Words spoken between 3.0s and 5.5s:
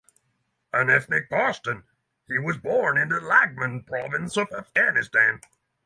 the Laghman Province of Afghanistan.